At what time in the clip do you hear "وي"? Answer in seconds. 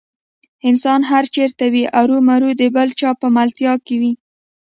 1.73-1.83, 4.01-4.13